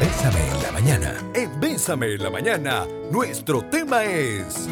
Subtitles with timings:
[0.00, 1.30] Bésame en la mañana.
[1.34, 4.68] En Bésame en la mañana, nuestro tema es...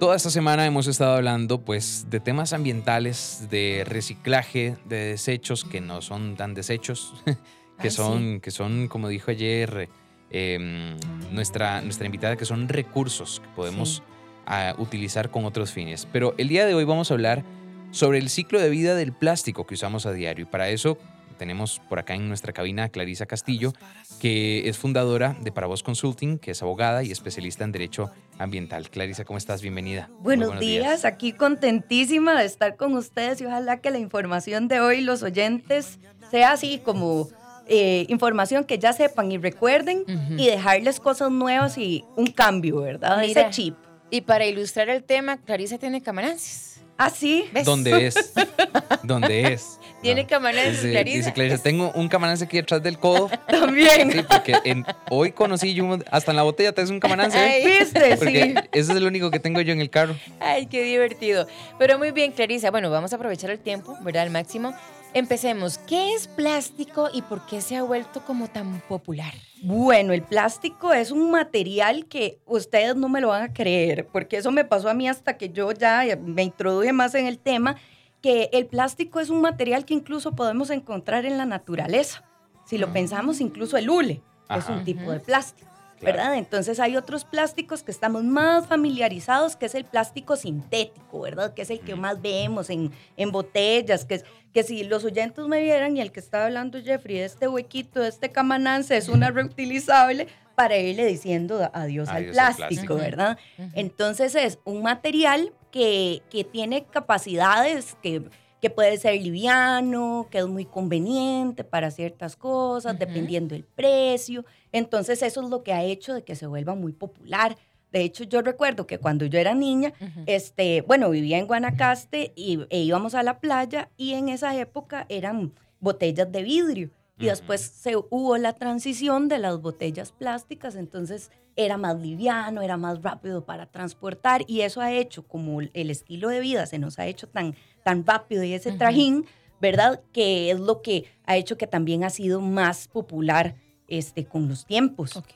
[0.00, 5.80] Toda esta semana hemos estado hablando pues de temas ambientales, de reciclaje, de desechos que
[5.80, 7.14] no son tan desechos,
[7.80, 9.88] que, son, que son, como dijo ayer
[10.30, 10.96] em,
[11.30, 14.02] nuestra, nuestra invitada, que son recursos que podemos
[14.46, 16.08] ah, utilizar con otros fines.
[16.12, 17.44] Pero el día de hoy vamos a hablar
[17.92, 20.42] sobre el ciclo de vida del plástico que usamos a diario.
[20.42, 20.98] Y para eso
[21.42, 23.72] tenemos por acá en nuestra cabina a Clarisa Castillo,
[24.20, 28.88] que es fundadora de Para Vos Consulting, que es abogada y especialista en Derecho Ambiental.
[28.90, 29.60] Clarisa, ¿cómo estás?
[29.60, 30.08] Bienvenida.
[30.20, 31.04] Buenos, días.
[31.04, 35.98] aquí contentísima de estar con ustedes y ojalá que la información de hoy, los oyentes,
[36.30, 37.28] sea así como
[37.66, 40.04] eh, información que ya sepan y recuerden
[40.38, 43.24] y dejarles cosas nuevas y un cambio, ¿verdad?
[43.24, 43.74] Ese chip.
[44.10, 46.71] Y para ilustrar el tema, Clarisa tiene camarances.
[46.98, 47.46] ¿Ah, sí?
[47.64, 48.32] ¿Dónde es?
[49.02, 49.78] ¿Dónde es?
[50.02, 51.16] Tiene camarances, Clarisa.
[51.16, 53.30] Dice Clarisa, tengo un camarance aquí detrás del codo.
[53.48, 54.10] También.
[54.12, 57.38] Sí, porque hoy conocí yo, hasta en la botella tenés un camarance.
[57.64, 58.16] ¿Viste?
[58.16, 58.54] sí.
[58.72, 60.16] Eso es lo único que tengo yo en el carro.
[60.40, 61.46] Ay, qué divertido.
[61.78, 62.70] Pero muy bien, Clarisa.
[62.72, 64.24] Bueno, vamos a aprovechar el tiempo, ¿verdad?
[64.24, 64.74] Al máximo.
[65.14, 65.76] Empecemos.
[65.76, 69.34] ¿Qué es plástico y por qué se ha vuelto como tan popular?
[69.62, 74.38] Bueno, el plástico es un material que ustedes no me lo van a creer, porque
[74.38, 77.76] eso me pasó a mí hasta que yo ya me introduje más en el tema,
[78.22, 82.24] que el plástico es un material que incluso podemos encontrar en la naturaleza.
[82.64, 85.71] Si lo pensamos, incluso el hule es un tipo de plástico.
[86.02, 86.36] ¿Verdad?
[86.36, 91.54] Entonces hay otros plásticos que estamos más familiarizados, que es el plástico sintético, ¿verdad?
[91.54, 95.46] Que es el que más vemos en, en botellas, que, es, que si los oyentes
[95.46, 100.26] me vieran y el que estaba hablando Jeffrey, este huequito, este camanance es una reutilizable
[100.54, 103.38] para irle diciendo adiós, al, plástico, ¿verdad?
[103.74, 108.22] Entonces es un material que, que tiene capacidades que
[108.62, 114.44] que puede ser liviano, que es muy conveniente para ciertas cosas, dependiendo del precio.
[114.70, 117.56] Entonces eso es lo que ha hecho de que se vuelva muy popular.
[117.90, 119.92] De hecho, yo recuerdo que cuando yo era niña,
[120.26, 125.06] este, bueno, vivía en Guanacaste y, e íbamos a la playa y en esa época
[125.08, 126.90] eran botellas de vidrio.
[127.18, 132.76] Y después se, hubo la transición de las botellas plásticas, entonces era más liviano, era
[132.76, 136.98] más rápido para transportar y eso ha hecho, como el estilo de vida se nos
[136.98, 139.26] ha hecho tan, tan rápido y ese trajín,
[139.60, 140.00] ¿verdad?
[140.12, 143.54] Que es lo que ha hecho que también ha sido más popular
[143.88, 145.16] este, con los tiempos.
[145.16, 145.32] Ok,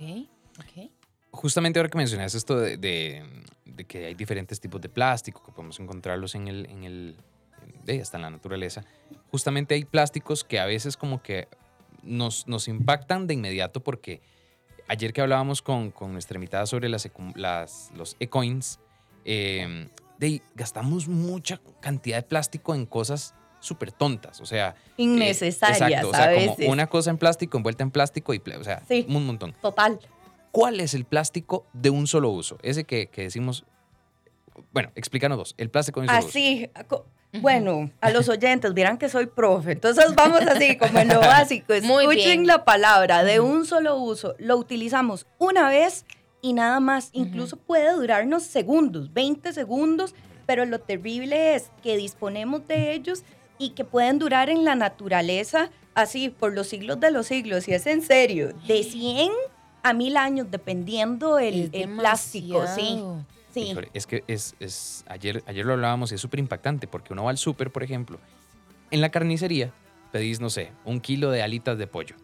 [0.58, 0.90] ok.
[1.30, 5.78] Justamente ahora que mencionas esto de, de, que hay diferentes tipos de plástico, que podemos
[5.80, 7.16] encontrarlos en el, en el
[8.00, 8.84] hasta en la naturaleza,
[9.30, 11.46] justamente hay plásticos que a veces como que
[12.02, 14.22] nos, nos impactan de inmediato porque
[14.88, 18.80] ayer que hablábamos con, con nuestra invitada sobre las, las los e-coins,
[19.24, 19.88] eh,
[20.54, 24.70] gastamos mucha cantidad de plástico en cosas súper tontas, o sea...
[24.70, 28.64] Eh, Innecesarias, exacto, o sea, como una cosa en plástico, envuelta en plástico y, o
[28.64, 29.54] sea, un montón.
[29.60, 29.98] Total.
[30.52, 32.58] ¿Cuál es el plástico de un solo uso?
[32.62, 33.64] Ese que, que decimos...
[34.72, 35.54] Bueno, explícanos dos.
[35.58, 36.70] El plástico de un solo así,
[37.40, 41.74] Bueno, a los oyentes dirán que soy profe, entonces vamos así como en lo básico.
[41.74, 44.34] Escuchen la palabra de un solo uso.
[44.38, 46.06] Lo utilizamos una vez
[46.46, 47.10] y nada más.
[47.12, 50.14] Incluso puede durarnos segundos, 20 segundos,
[50.46, 53.24] pero lo terrible es que disponemos de ellos
[53.58, 57.66] y que pueden durar en la naturaleza así por los siglos de los siglos.
[57.66, 59.32] Y es en serio, de 100
[59.82, 61.68] a 1000 años, dependiendo el,
[61.98, 62.64] plástico.
[62.68, 63.02] Sí.
[63.52, 63.74] Sí.
[63.94, 67.30] es que es, es, ayer, ayer lo hablábamos y es súper impactante porque uno va
[67.30, 68.18] al súper, por ejemplo,
[68.90, 69.72] en la carnicería
[70.12, 72.14] pedís, no sé, un kilo de alitas de pollo.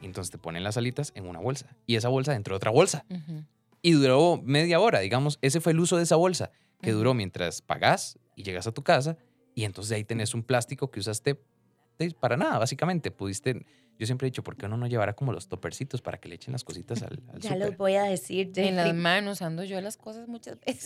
[0.00, 2.70] Y entonces te ponen las alitas en una bolsa y esa bolsa dentro de otra
[2.70, 3.04] bolsa
[3.82, 6.50] y duró media hora, digamos, ese fue el uso de esa bolsa,
[6.80, 9.16] que duró mientras pagás y llegas a tu casa
[9.54, 11.40] y entonces ahí tenés un plástico que usaste
[12.20, 13.10] para nada, básicamente.
[13.10, 13.66] Pudiste,
[13.98, 16.36] yo siempre he dicho, ¿por qué uno no llevara como los topercitos para que le
[16.36, 19.80] echen las cositas al, al Ya los voy a decir, En las manos ando yo
[19.80, 20.84] las cosas muchas veces.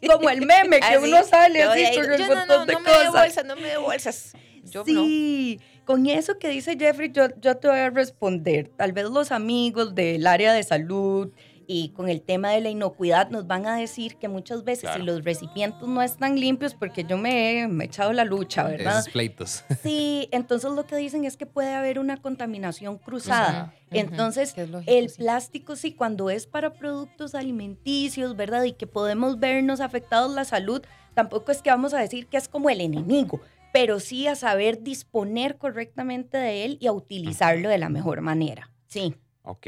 [0.00, 2.96] Sí, como el meme que uno sale así con un montón de no cosas.
[2.96, 4.32] Me de bolsas, no me de bolsas.
[4.64, 8.68] Yo sí, con eso que dice Jeffrey, yo, yo te voy a responder.
[8.76, 11.32] Tal vez los amigos del área de salud,
[11.70, 15.02] y con el tema de la inocuidad nos van a decir que muchas veces si
[15.02, 19.00] los recipientes no están limpios, porque yo me he, echado la lucha, ¿verdad?
[19.00, 19.64] Esos pleitos.
[19.82, 23.74] Sí, entonces lo que dicen es que puede haber una contaminación cruzada.
[23.90, 24.54] Entonces,
[24.86, 28.64] el plástico sí, cuando es para productos alimenticios, ¿verdad?
[28.64, 30.82] Y que podemos vernos afectados la salud,
[31.12, 33.42] tampoco es que vamos a decir que es como el enemigo,
[33.74, 38.70] pero sí a saber disponer correctamente de él y a utilizarlo de la mejor manera.
[38.86, 39.14] Sí.
[39.42, 39.66] Ok.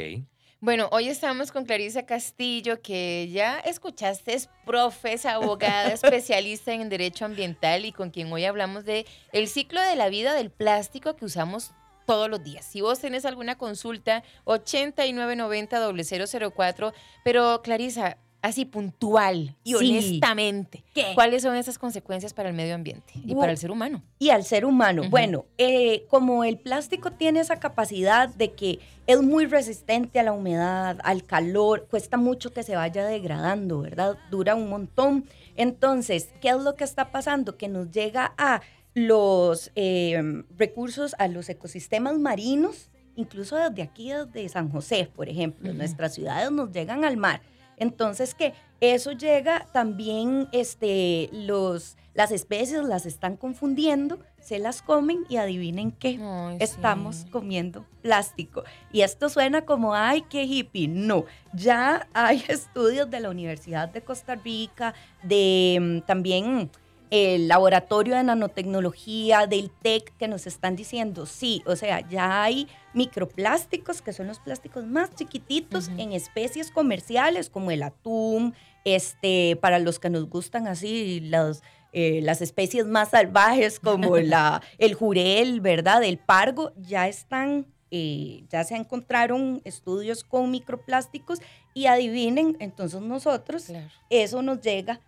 [0.62, 7.25] Bueno, hoy estamos con Clarisa Castillo, que ya escuchaste, es profesa, abogada, especialista en derecho
[7.25, 11.25] ambiental y con quien hoy hablamos de el ciclo de la vida del plástico que
[11.25, 11.73] usamos
[12.05, 12.67] todos los días.
[12.67, 16.93] Si vos tenés alguna consulta, 8990-004.
[17.25, 19.91] Pero Clarisa, así puntual y Sí.
[19.91, 21.13] honestamente, ¿Qué?
[21.15, 24.03] ¿cuáles son esas consecuencias para el medio ambiente y para el ser humano?
[24.19, 25.03] y al ser humano.
[25.11, 30.33] Bueno, eh, como el plástico tiene esa capacidad de que es muy resistente a la
[30.33, 34.17] humedad, al calor, cuesta mucho que se vaya degradando, ¿verdad?
[34.31, 35.25] Dura un montón.
[35.57, 37.57] Entonces, ¿qué es lo que está pasando?
[37.57, 38.61] Que nos llega a
[38.95, 45.73] los eh, recursos, a los ecosistemas marinos, incluso desde aquí, desde San José, por ejemplo,
[45.73, 47.41] nuestras ciudades nos llegan al mar.
[47.81, 55.25] Entonces, que eso llega también, este, los, las especies las están confundiendo, se las comen
[55.29, 57.31] y adivinen qué, Ay, estamos sí.
[57.31, 58.65] comiendo plástico.
[58.93, 60.88] Y esto suena como, ay, qué hippie.
[60.88, 66.71] No, ya hay estudios de la Universidad de Costa Rica, de mm, también
[67.11, 72.69] el laboratorio de nanotecnología, del TEC, que nos están diciendo, sí, o sea, ya hay
[72.95, 78.55] microplásticos, que son los plásticos más chiquititos en especies comerciales, como el atún,
[78.85, 81.62] este, para los que nos gustan así, los,
[81.93, 86.03] eh, las especies más salvajes, como la, el jurel, ¿verdad?
[86.05, 91.41] El pargo, ya están, eh, ya se encontraron estudios con microplásticos
[91.75, 93.89] y adivinen, entonces nosotros, Claro.
[94.11, 95.01] eso nos llega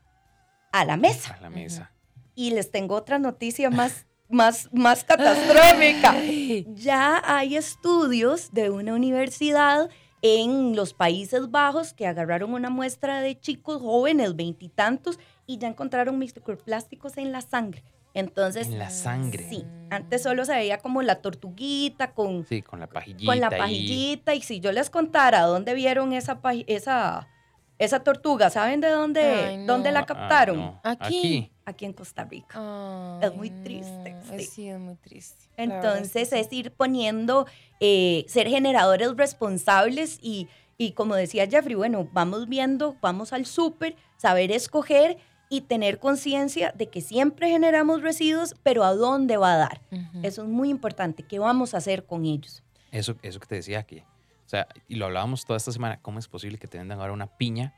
[0.72, 1.34] a la mesa.
[1.34, 1.92] A la mesa.
[2.34, 6.14] Y les tengo otra noticia más, más, más catastrófica.
[6.74, 9.90] Ya hay estudios de una universidad
[10.22, 16.18] en los Países Bajos que agarraron una muestra de chicos jóvenes, veintitantos, y ya encontraron
[16.18, 17.82] microplásticos en la sangre.
[18.14, 19.48] Entonces, En la sangre.
[19.48, 23.24] sí, antes solo se veía como la tortuguita con, Sí, con la pajillita.
[23.30, 24.34] con la pajillita.
[24.34, 27.28] Y si yo les contara dónde vieron esa, esa,
[27.78, 30.56] esa tortuga, ¿saben de dónde, Ay, dónde la Ah, captaron?
[30.58, 30.80] no.
[30.84, 31.50] Aquí.
[31.64, 32.58] Aquí en Costa Rica.
[33.20, 34.44] Ay, Es muy triste, no, sí.
[34.44, 35.44] Sí, es muy triste.
[35.56, 37.46] Entonces que es ir poniendo,
[37.80, 40.48] eh, ser generadores responsables y,
[40.78, 46.72] y como decía Jeffrey, bueno, vamos viendo, vamos al súper, saber escoger y tener conciencia
[46.72, 49.80] de que siempre generamos residuos, pero a dónde va a dar.
[50.22, 51.22] Eso es muy importante.
[51.24, 52.62] ¿Qué vamos a hacer con ellos?
[52.90, 54.02] Eso, eso que te decía o
[54.52, 57.26] sea, y lo hablábamos toda esta semana, ¿cómo es posible que te vendan ahora una
[57.26, 57.74] piña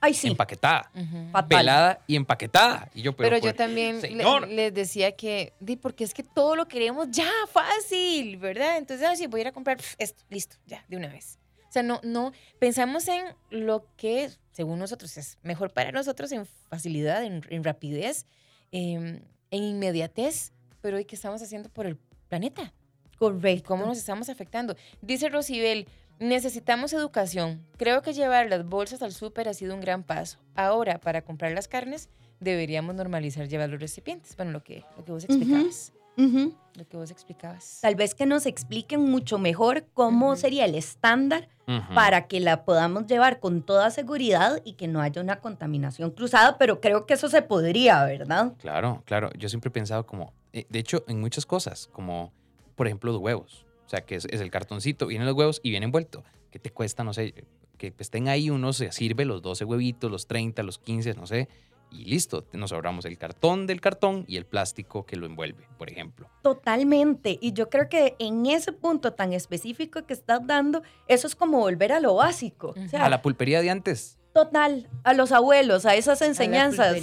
[0.00, 0.28] Ay, sí.
[0.28, 0.90] empaquetada?
[0.94, 1.30] Ujú.
[1.32, 1.48] Fatal.
[1.48, 2.88] Pelada y empaquetada.
[2.94, 6.54] Y yo, pero, Pero, yo también le- les decía que, di, porque es que todo
[6.56, 8.76] lo queremos ya, fácil, ¿verdad?
[8.78, 11.38] Entonces, así voy a ir a comprar pf, esto, listo, ya, de una vez.
[11.68, 16.46] O sea, no, no, pensamos en lo que, según nosotros, es mejor para nosotros en
[16.70, 18.26] facilidad, en, en rapidez,
[18.72, 19.20] em,
[19.50, 21.96] en inmediatez, pero ¿y qué estamos haciendo por el
[22.28, 22.72] planeta?
[23.12, 23.66] ¿Y Correcto.
[23.66, 24.76] cómo nos estamos afectando?
[25.02, 27.64] Dice Rosibel, necesitamos educación.
[27.76, 30.38] Creo que llevar las bolsas al súper ha sido un gran paso.
[30.54, 32.08] Ahora, para comprar las carnes,
[32.40, 34.36] deberíamos normalizar llevar los recipientes.
[34.36, 35.92] Bueno, lo que, lo que vos explicabas.
[36.16, 37.78] Lo que vos explicabas.
[37.80, 41.48] Tal vez que nos expliquen mucho mejor cómo sería el estándar
[41.94, 46.56] para que la podamos llevar con toda seguridad y que no haya una contaminación cruzada,
[46.58, 48.54] pero creo que eso se podría, ¿verdad?
[48.58, 49.30] Claro, claro.
[49.38, 52.32] Yo siempre he pensado como, eh, de hecho, en muchas cosas, como,
[52.74, 53.66] por ejemplo, los huevos.
[53.88, 56.22] O sea, que es, es el cartoncito, vienen los huevos y viene envuelto.
[56.50, 57.04] ¿Qué te cuesta?
[57.04, 57.32] No sé,
[57.78, 61.48] que estén ahí, uno se sirve los 12 huevitos, los 30, los 15, no sé,
[61.90, 62.44] y listo.
[62.52, 66.28] Nos ahorramos el cartón del cartón y el plástico que lo envuelve, por ejemplo.
[66.42, 67.38] Totalmente.
[67.40, 71.60] Y yo creo que en ese punto tan específico que estás dando, eso es como
[71.60, 72.74] volver a lo básico.
[72.76, 74.17] O sea, A la pulpería de antes.
[74.32, 76.96] Total, a los abuelos, a esas enseñanzas.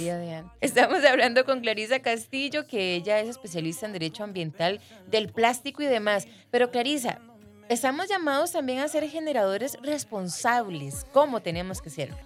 [0.60, 5.86] Estamos hablando con Clarisa Castillo, que ella es especialista en Derecho Ambiental del plástico y
[5.86, 6.26] demás.
[6.50, 7.20] Pero Clarisa,
[7.68, 11.04] estamos llamados también a ser generadores responsables.
[11.12, 12.16] ¿Cómo tenemos que serlo?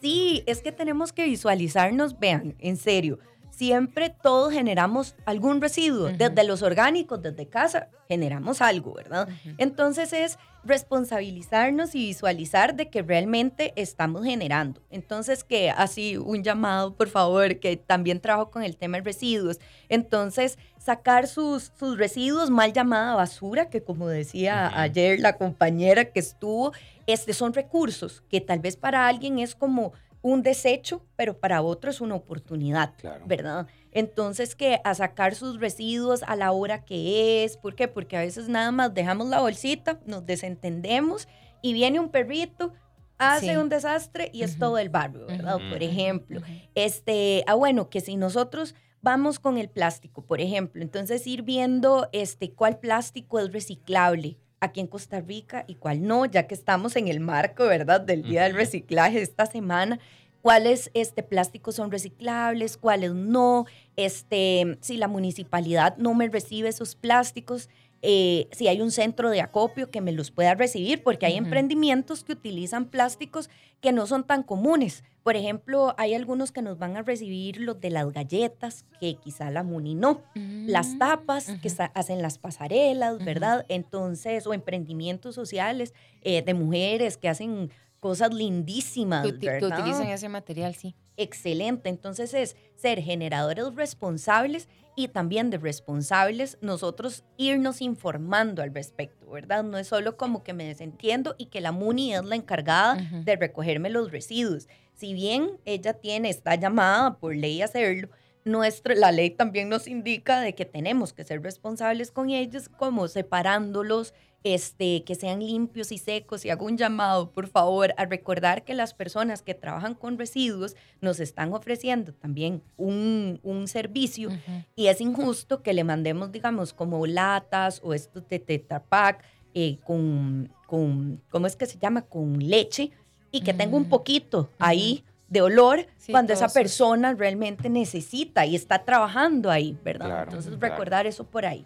[0.00, 3.18] Sí, es que tenemos que visualizarnos, vean, en serio,
[3.50, 9.28] siempre todos generamos algún residuo, desde los orgánicos, desde casa, generamos algo, ¿verdad?
[9.58, 14.82] Entonces es responsabilizarnos y visualizar de que realmente estamos generando.
[14.90, 19.58] Entonces que así un llamado, por favor, que también trabajo con el tema de residuos.
[19.88, 26.20] Entonces sacar sus, sus residuos, mal llamada basura, que como decía ayer la compañera que
[26.20, 26.72] estuvo,
[27.06, 31.90] este son recursos que tal vez para alguien es como un desecho, pero para otro
[31.90, 32.94] es una oportunidad.
[32.98, 33.24] Claro.
[33.26, 33.66] ¿verdad?
[33.92, 37.88] Entonces que a sacar sus residuos a la hora que es, ¿por qué?
[37.88, 41.26] Porque a veces nada más dejamos la bolsita, nos desentendemos
[41.62, 42.72] y viene un perrito,
[43.18, 43.56] hace Sí.
[43.56, 45.56] un desastre y es todo el barrio, ¿verdad?
[45.56, 45.70] Ujú.
[45.70, 46.40] Por ejemplo.
[46.74, 52.08] Este, ah, bueno, que si nosotros vamos con el plástico, por ejemplo, entonces ir viendo
[52.12, 56.94] este, cuál plástico es reciclable aquí en Costa Rica y cuál no, ya que estamos
[56.96, 58.00] en el marco, ¿verdad?
[58.00, 58.54] Del Día del.
[58.54, 59.98] Reciclaje esta semana.
[60.42, 62.76] ¿Cuáles este, plásticos son reciclables?
[62.76, 63.66] ¿Cuáles no?
[63.96, 67.68] Este, si la municipalidad no me recibe esos plásticos,
[68.02, 72.24] eh, si hay un centro de acopio que me los pueda recibir, porque hay emprendimientos
[72.24, 73.50] que utilizan plásticos
[73.82, 75.04] que no son tan comunes.
[75.22, 79.50] Por ejemplo, hay algunos que nos van a recibir los de las galletas, que quizá
[79.50, 80.22] la Muni no.
[80.34, 81.76] Las tapas que Mm, Ujú.
[81.76, 83.22] sa- hacen las pasarelas.
[83.22, 83.66] ¿verdad?
[83.68, 85.92] Entonces, o emprendimientos sociales
[86.22, 89.78] eh, de mujeres que hacen cosas lindísimas, Que, uti- que ¿verdad?
[89.78, 90.94] utilizan ese material, sí.
[91.16, 91.88] excelente.
[91.90, 99.62] Entonces es ser generadores responsables y también de responsables nosotros irnos informando al respecto, ¿verdad?
[99.64, 103.36] No es solo como que me desentiendo y que la MUNI es la encargada de
[103.36, 104.66] recogerme los residuos.
[104.94, 108.08] Si bien ella tiene, está llamada por ley a hacerlo,
[108.44, 113.06] nuestra, la ley también nos indica de que tenemos que ser responsables con ellos, como
[113.08, 116.44] separándolos, este, que sean limpios y secos.
[116.46, 120.76] Y hago un llamado, por favor, a recordar que las personas que trabajan con residuos
[121.02, 124.30] nos están ofreciendo también un, un servicio
[124.76, 129.78] y es injusto que le mandemos, digamos, como latas o estos de Tetra Pak eh,
[129.84, 132.02] con, con, ¿cómo es que se llama?
[132.02, 132.92] Con leche
[133.32, 133.90] y que tenga un Mm.
[133.90, 140.06] poquito ahí de olor Sí, cuando esa persona realmente necesita y está trabajando ahí, ¿verdad?
[140.06, 140.74] Claro, Entonces claro.
[140.74, 141.64] recordar eso por ahí.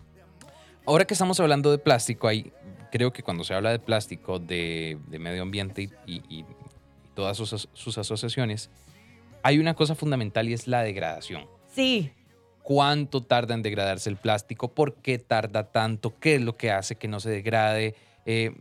[0.87, 2.53] Ahora que estamos hablando de plástico, hay,
[2.93, 6.45] creo que cuando se habla de plástico, de, de medio ambiente y, y- y
[7.15, 8.71] todas sus, as- sus asociaciones,
[9.43, 11.47] hay una cosa fundamental y es la degradación.
[11.75, 12.13] Sí,
[12.63, 14.69] ¿Cuánto tarda en degradarse el plástico?
[14.73, 16.19] ¿Por qué tarda tanto?
[16.19, 17.95] ¿Qué es lo que hace que no se degrade?
[18.25, 18.55] Eh,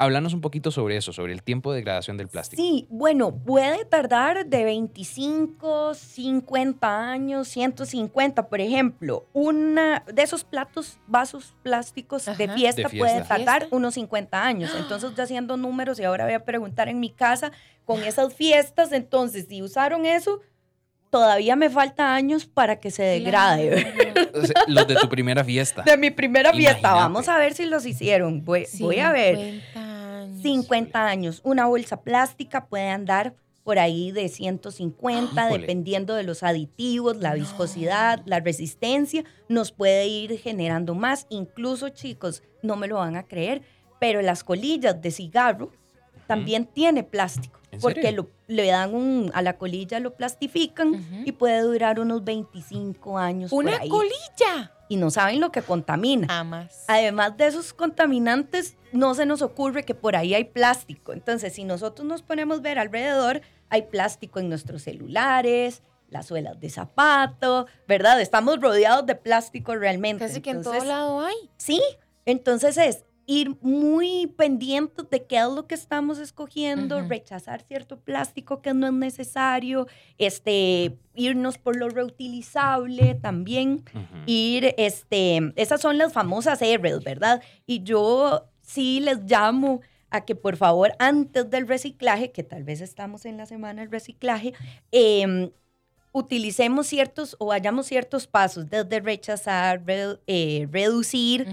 [0.00, 2.60] háblanos un poquito sobre eso, sobre el tiempo de degradación del plástico.
[2.62, 9.26] Sí, bueno, puede tardar de 25, 50 años, 150, por ejemplo.
[9.34, 13.76] Una de esos platos, vasos plásticos de fiesta, De puede tardar Fiesta.
[13.76, 14.70] unos 50 años.
[14.78, 17.52] Entonces, ya haciendo números y ahora voy a preguntar en mi casa
[17.84, 20.40] con esas fiestas, entonces, si usaron eso,
[21.10, 23.92] todavía me falta años para que se degrade.
[24.00, 24.64] Claro.
[24.68, 25.82] Los de tu primera fiesta.
[25.82, 28.44] De mi primera fiesta, vamos a ver si los hicieron.
[28.44, 29.36] Voy, voy a ver.
[29.36, 29.89] 50 años.
[30.42, 31.40] 50 años.
[31.44, 35.60] Una bolsa plástica puede andar por ahí de 150, Híjole.
[35.60, 37.36] dependiendo de los aditivos, la No.
[37.36, 41.26] viscosidad, la resistencia, nos puede ir generando más.
[41.28, 43.62] Incluso, chicos, no me lo van a creer,
[43.98, 45.70] pero las colillas de cigarro
[46.26, 51.32] también tiene plástico, ¿En porque lo- le dan un, a la colilla, lo plastifican y
[51.32, 53.50] puede durar unos 25 años.
[53.50, 53.88] por Una ahí.
[53.88, 54.72] colilla.
[54.88, 56.26] Y no saben lo que contamina.
[56.28, 56.84] Jamás.
[56.88, 61.12] Además de esos contaminantes, no se nos ocurre que por ahí hay plástico.
[61.12, 66.60] Entonces, si nosotros nos ponemos a ver alrededor, hay plástico en nuestros celulares, las suelas
[66.60, 68.20] de zapato, ¿verdad?
[68.20, 70.26] Estamos rodeados de plástico realmente.
[70.26, 71.36] Casi que en todo lado hay.
[71.56, 71.80] Sí,
[72.26, 78.60] entonces es ir muy pendientes de qué es lo que estamos escogiendo, rechazar cierto plástico
[78.60, 79.86] que no es necesario,
[80.18, 83.84] este, irnos por lo reutilizable también
[84.26, 87.40] ir, este, esas son las famosas R's, ¿verdad?
[87.66, 92.80] Y yo sí les llamo a que por favor antes del reciclaje, que tal vez
[92.80, 94.54] estamos en la semana del reciclaje,
[94.92, 95.50] em,
[96.12, 101.46] utilicemos ciertos o hagamos ciertos pasos desde rechazar, re- eh, reducir,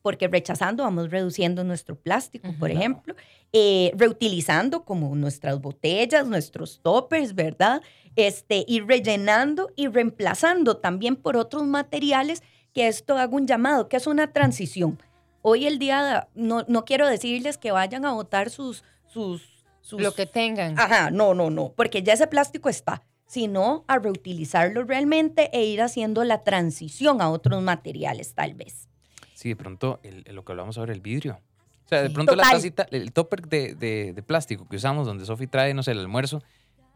[0.00, 3.14] porque rechazando vamos reduciendo nuestro plástico, por ejemplo,
[3.52, 7.82] eh, reutilizando como nuestras botellas, nuestros toppers, ¿verdad?
[8.16, 13.96] Este, ir rellenando y reemplazando también por otros materiales, que esto hago un llamado, que
[13.98, 14.98] es una transición.
[15.42, 18.84] Hoy el día, no, no quiero decirles que vayan a botar sus...
[19.06, 19.42] sus,
[19.80, 20.78] sus Lo que tengan.
[20.78, 25.80] Ajá, no, no, no, porque ya ese plástico está, sino a reutilizarlo realmente e ir
[25.82, 28.88] haciendo la transición a otros materiales, tal vez.
[29.34, 31.40] Sí, de pronto, el- el- lo que hablamos ahora, el vidrio.
[31.84, 32.14] O sea, de Sí.
[32.14, 35.82] pronto la tacita, el topper de, de- de plástico que usamos, donde Sofi trae, no
[35.82, 36.42] sé, el almuerzo,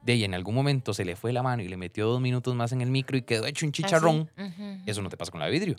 [0.02, 2.54] de ahí en algún momento se le fue la mano y le metió dos minutos
[2.56, 4.28] más en el micro y quedó hecho un chicharrón.
[4.36, 4.48] Así.
[4.48, 4.78] Ujú.
[4.84, 5.76] Eso no te pasa con la de vidrio.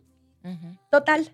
[0.89, 1.29] Total,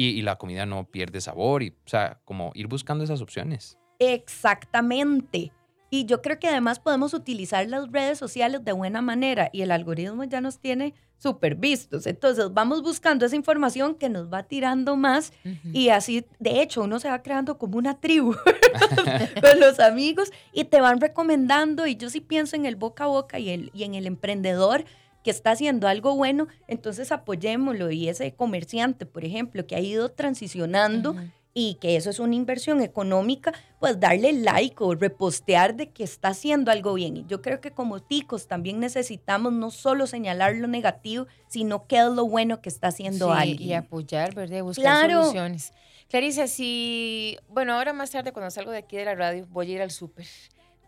[0.00, 1.62] Y, y la comida no pierde sabor.
[1.62, 3.78] Y, o sea, como ir buscando esas opciones.
[3.98, 5.52] Exactamente.
[5.90, 9.72] Y yo creo que además podemos utilizar las redes sociales de buena manera y el
[9.72, 12.06] algoritmo ya nos tiene súper vistos.
[12.06, 15.32] Entonces vamos buscando esa información que nos va tirando más
[15.72, 18.34] y así, de hecho, uno se va creando como una tribu
[19.42, 21.88] con los amigos y te van recomendando.
[21.88, 24.84] Y yo sí pienso en el boca a boca y, el, y en el emprendedor
[25.22, 27.90] que está haciendo algo bueno, entonces apoyémoslo.
[27.90, 31.14] Y ese comerciante, por ejemplo, que ha ido transicionando
[31.52, 36.28] y que eso es una inversión económica, pues darle like o repostear de que está
[36.28, 37.16] haciendo algo bien.
[37.16, 41.98] Y yo creo que como ticos también necesitamos no solo señalar lo negativo, sino qué
[41.98, 43.68] es lo bueno que está haciendo Sí, alguien.
[43.68, 44.62] Y apoyar, ¿verdad?
[44.62, 45.22] Buscar Claro.
[45.22, 45.72] soluciones.
[46.08, 49.74] Clarice, si, bueno, ahora más tarde cuando salgo de aquí de la radio voy a
[49.74, 50.26] ir al súper.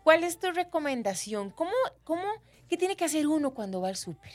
[0.03, 1.49] ¿Cuál es tu recomendación?
[1.51, 1.71] ¿Cómo,
[2.03, 2.23] cómo,
[2.69, 4.31] qué tiene que hacer uno cuando va al súper?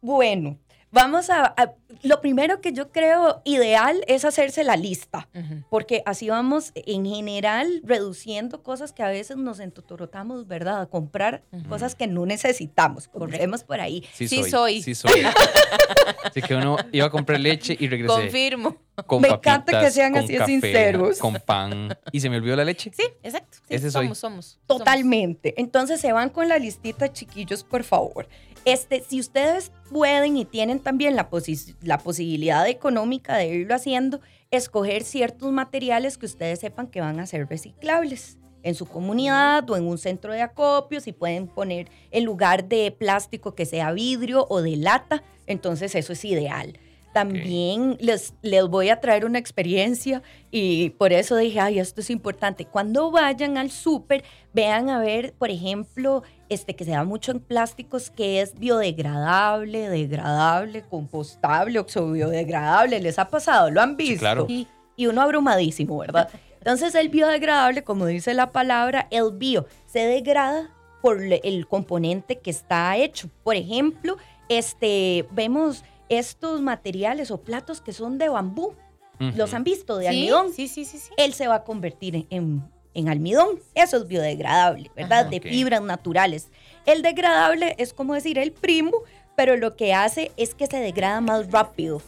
[0.00, 0.58] Bueno,
[0.90, 5.28] vamos a, a- Lo primero que yo creo ideal es hacerse la lista,
[5.68, 10.80] porque así vamos en general reduciendo cosas que a veces nos entotorotamos, ¿verdad?
[10.80, 13.08] A comprar cosas que no necesitamos.
[13.08, 14.02] Comencemos por ahí.
[14.14, 14.50] Sí, Sí soy.
[14.50, 14.82] soy.
[14.82, 15.12] Sí soy.
[16.24, 18.14] Así que uno iba a comprar leche y regresé.
[18.14, 18.76] Confirmo.
[19.06, 21.18] Con Me encanta que sean con así café, sinceros.
[21.18, 21.96] Con pan.
[22.12, 22.90] ¿Y se me olvidó la leche?
[22.94, 23.56] Sí, exacto.
[23.66, 24.04] Sí, Ese soy.
[24.06, 24.58] somos, somos.
[24.66, 25.54] Totalmente.
[25.58, 28.28] Entonces se van con la listita, chiquillos, por favor.
[28.64, 34.20] Este, si ustedes pueden y tienen también la, posi- la posibilidad económica de irlo haciendo,
[34.50, 39.76] escoger ciertos materiales que ustedes sepan que van a ser reciclables en su comunidad o
[39.76, 44.46] en un centro de acopio, si pueden poner en lugar de plástico que sea vidrio
[44.50, 46.78] o de lata, entonces eso es ideal.
[47.14, 52.10] También les, les voy a traer una experiencia y por eso dije, ay, esto es
[52.10, 52.66] importante.
[52.66, 57.40] Cuando vayan al súper, vean a ver, por ejemplo, este que se da mucho en
[57.40, 63.00] plásticos, que es biodegradable, degradable, compostable, oxobiodegradable.
[63.00, 63.70] ¿Les ha pasado?
[63.70, 64.20] ¿Lo han visto?
[64.20, 64.46] claro.
[64.46, 64.66] Sí.
[64.96, 66.28] Y uno abrumadísimo, ¿verdad?
[66.58, 70.68] Entonces el biodegradable, como dice la palabra, el bio, se degrada
[71.00, 73.30] por el componente que está hecho.
[73.42, 74.18] Por ejemplo,
[74.50, 78.74] este, vemos estos materiales o platos que son de bambú.
[79.18, 79.32] Ujú.
[79.36, 79.96] ¿Los han visto?
[79.96, 81.10] De Sí, almidón Sí, sí, sí, sí.
[81.16, 83.60] él se va a convertir en, en- en almidón.
[83.74, 85.20] Eso es biodegradable, ¿verdad?
[85.20, 85.30] Ajá.
[85.30, 86.48] de fibras naturales.
[86.86, 89.02] El degradable es como decir el primo,
[89.36, 92.02] pero lo que hace es que se degrada más rápido,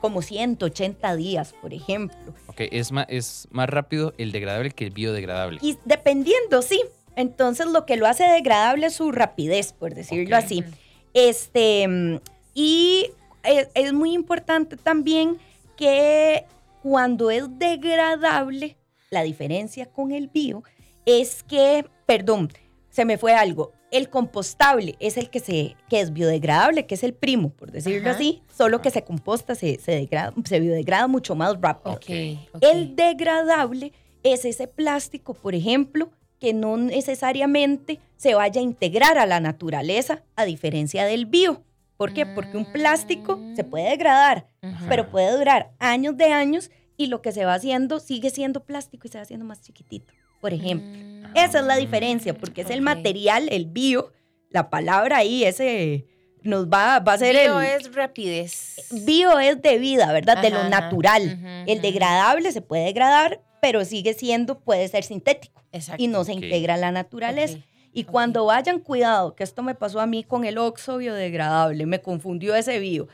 [0.00, 2.34] como 180 días, por ejemplo.
[2.46, 5.58] Ok, es más, es más rápido el degradable que el biodegradable.
[5.62, 6.82] Y dependiendo, sí.
[7.14, 10.62] Entonces lo que lo hace degradable es su rapidez, por decirlo así.
[11.14, 12.20] Este, mm,
[12.52, 13.10] y
[13.42, 15.38] es, es muy importante también
[15.76, 16.44] que
[16.82, 18.76] cuando es degradable,
[19.10, 20.62] la diferencia con el bio
[21.04, 22.52] es que, perdón,
[22.90, 23.72] se me fue algo.
[23.90, 28.10] El compostable es el que, se, que es biodegradable, que es el primo, por decirlo
[28.10, 28.18] Ajá.
[28.18, 31.94] así, solo que se composta, se, se, degrada, se biodegrada mucho más rápido.
[31.94, 32.10] Ok,
[32.54, 32.62] ok.
[32.62, 36.10] El degradable es ese plástico, por ejemplo,
[36.40, 41.62] que no necesariamente se vaya a integrar a la naturaleza, a diferencia del bio.
[41.96, 42.26] ¿Por qué?
[42.26, 44.48] Porque un plástico se puede degradar,
[44.88, 49.06] pero puede durar años de años y lo que se va haciendo sigue siendo plástico
[49.06, 50.88] y se va haciendo más chiquitito, por ejemplo.
[50.90, 51.36] Mm.
[51.36, 52.84] Esa es la diferencia, porque es el Ok.
[52.84, 54.12] material, el bio,
[54.50, 56.06] la palabra ahí, ese
[56.42, 57.66] nos va, va a ser Bio el...
[57.66, 58.76] es rapidez.
[59.04, 60.40] Bio es de vida, ¿verdad?
[60.40, 60.80] de lo Ajá, ajá.
[60.80, 61.36] natural.
[61.38, 66.02] Ujú, El degradable se puede degradar, pero sigue siendo, puede ser sintético Exacto.
[66.02, 66.42] y no se Ok.
[66.42, 67.58] integra a la naturaleza.
[67.58, 67.64] Ok.
[67.92, 72.00] Y cuando vayan, cuidado, que esto me pasó a mí con el oxo biodegradable, me
[72.00, 73.08] confundió ese bio.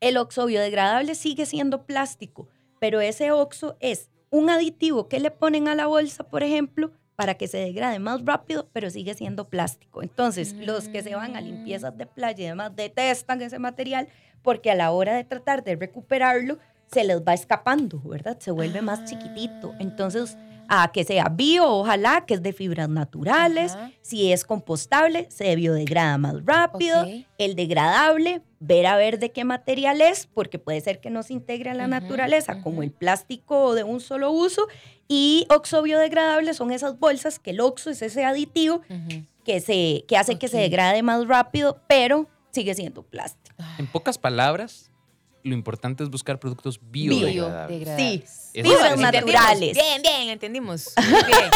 [0.00, 2.48] El oxo biodegradable sigue siendo plástico,
[2.82, 7.34] pero ese oxo es un aditivo que le ponen a la bolsa, por ejemplo, para
[7.34, 10.02] que se degrade más rápido, pero sigue siendo plástico.
[10.02, 14.08] Entonces, los que se van a limpiezas de playa y demás detestan ese material
[14.42, 16.58] porque a la hora de tratar de recuperarlo,
[16.90, 18.36] se les va escapando, ¿verdad?
[18.40, 19.74] Se vuelve más chiquitito.
[19.78, 20.36] Entonces,
[20.68, 23.72] a que sea bio, ojalá, que es de fibras naturales.
[23.72, 23.90] Ajá.
[24.02, 27.06] Si es compostable, se biodegrada más rápido.
[27.38, 31.32] El degradable, ver a ver de qué material es, porque puede ser que no se
[31.32, 34.68] integre a la naturaleza, como el plástico de un solo uso.
[35.08, 38.82] Y oxo biodegradable son esas bolsas que el oxo es ese aditivo
[39.44, 43.56] que, se, que hace que se degrade más rápido, pero sigue siendo plástico.
[43.78, 44.91] En pocas palabras,
[45.44, 47.34] lo importante es buscar productos biodegradables.
[47.80, 48.30] Biodegradables.
[48.30, 48.98] Sí, Entendimos.
[49.00, 49.74] naturales.
[49.74, 50.92] Bien, bien, entendimos.
[51.10, 51.50] Muy bien.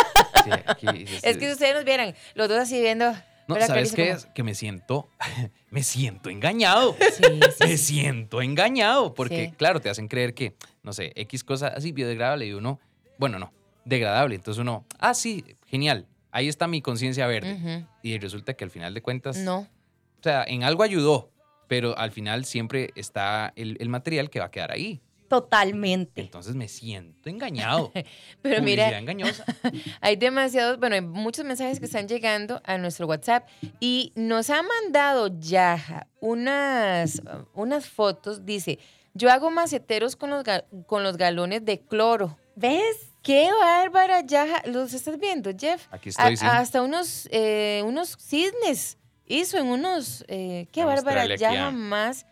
[0.45, 0.87] Sí, aquí,
[1.23, 3.13] es que si ustedes nos vieran, los dos así viendo.
[3.49, 4.27] No, ¿verdad, ¿sabes qué Como- es?
[4.27, 5.09] Que me siento,
[5.71, 6.97] me siento engañado.
[6.99, 7.79] Sí, sí, Me sí.
[7.79, 9.15] siento engañado.
[9.15, 9.55] Porque, Sí.
[9.57, 12.81] claro, te hacen creer que, no sé, X cosa así biodegradable y uno,
[13.19, 13.53] bueno, no,
[13.85, 14.35] degradable.
[14.35, 16.07] Entonces uno, ah, sí, genial.
[16.33, 17.87] Ahí está mi conciencia verde.
[18.03, 19.59] Y resulta que al final de cuentas, No.
[19.61, 21.31] o sea, en algo ayudó,
[21.69, 25.01] pero al final siempre está el, el material que va a quedar ahí.
[25.29, 26.21] Totalmente.
[26.21, 27.91] Entonces me siento engañado.
[28.43, 29.45] Pero Publicidad mira, engañosa.
[30.01, 33.49] hay demasiados, bueno, hay muchos mensajes que están llegando a nuestro WhatsApp
[33.81, 37.21] y nos ha mandado Yaja unas,
[37.55, 38.47] unas fotos.
[38.47, 38.79] Dice,
[39.15, 42.39] yo hago maceteros con los, ga- con los galones de cloro.
[42.55, 43.11] ¿Ves?
[43.23, 44.63] ¡Qué bárbara, Yaja!
[44.67, 45.89] ¿Los estás viendo, Jeff?
[45.91, 46.47] Aquí A- estoy, sí.
[46.49, 50.25] Hasta unos, eh, unos cisnes hizo en unos...
[50.29, 51.37] eh, ¡Qué bárbara!
[51.37, 52.27] Ya jamás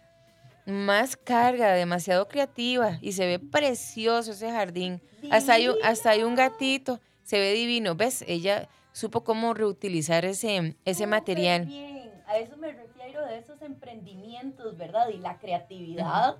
[0.66, 5.02] más carga, demasiado creativa y se ve precioso ese jardín.
[5.30, 7.94] Hasta hay, un, hasta hay un gatito, se ve divino.
[7.94, 8.24] ¿Ves?
[8.26, 11.66] Ella supo cómo reutilizar ese, ese material.
[11.66, 12.10] bien.
[12.26, 15.08] A eso me refiero de esos emprendimientos, ¿verdad?
[15.10, 16.36] Y la creatividad.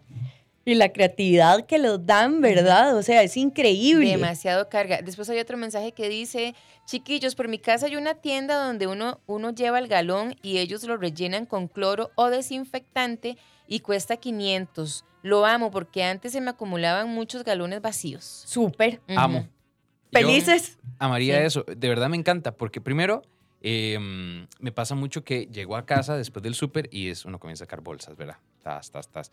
[0.66, 2.96] Y la creatividad que los dan, ¿verdad?
[2.96, 4.10] O sea, es increíble.
[4.10, 5.02] Demasiado carga.
[5.02, 6.54] Después hay otro mensaje que dice,
[6.86, 10.82] chiquillos, por mi casa hay una tienda donde uno, uno lleva el galón y ellos
[10.84, 13.36] lo rellenan con cloro o desinfectante
[13.68, 15.04] y cuesta 500.
[15.22, 18.44] Lo amo porque antes se me acumulaban muchos galones vacíos.
[18.46, 19.00] Súper.
[19.08, 19.46] Amo.
[20.12, 20.78] Felices.
[20.98, 21.44] Amaría Sí.
[21.46, 21.64] eso.
[21.66, 23.22] De verdad me encanta, porque primero
[23.62, 23.98] eh,
[24.60, 27.66] me pasa mucho que llego a casa después del súper y es uno comienza a
[27.66, 28.36] sacar bolsas, ¿verdad?
[28.62, 29.32] Tas, tas, tas.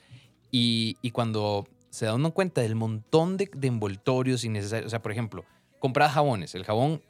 [0.51, 5.45] Y, cuando se da uno cuenta del montón de, envoltorios innecesarios, o sea, por ejemplo,
[5.79, 7.01] comprar jabones, el jabón,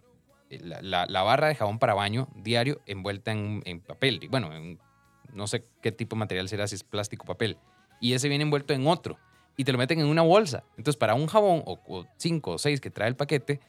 [0.49, 4.79] eh, la, barra de jabón para baño diario envuelta en, papel, bueno, en-
[5.33, 7.57] no sé qué tipo de material será, si es plástico o papel,
[7.99, 9.17] y ese viene envuelto en otro,
[9.57, 10.63] y te lo meten en una bolsa.
[10.77, 13.59] Entonces, para un jabón, o, cinco o seis que trae el paquete,